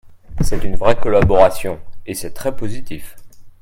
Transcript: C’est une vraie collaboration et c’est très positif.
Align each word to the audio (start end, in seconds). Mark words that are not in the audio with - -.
C’est 0.43 0.63
une 0.63 0.77
vraie 0.77 0.99
collaboration 0.99 1.79
et 2.07 2.15
c’est 2.15 2.33
très 2.33 2.55
positif. 2.57 3.15